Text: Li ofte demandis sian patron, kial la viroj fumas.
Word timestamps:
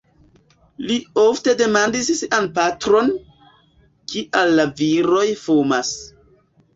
Li 0.85 0.95
ofte 1.23 1.53
demandis 1.59 2.07
sian 2.19 2.47
patron, 2.55 3.11
kial 4.13 4.55
la 4.61 4.65
viroj 4.81 5.27
fumas. 5.43 5.93